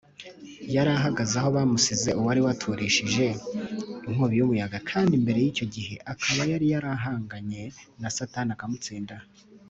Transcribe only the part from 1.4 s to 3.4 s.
aho bamusize uwari yaturishije